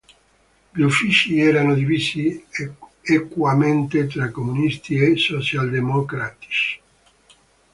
[0.71, 2.43] Gli uffici erano divisi
[3.01, 6.81] equamente tra comunisti e socialdemocratici.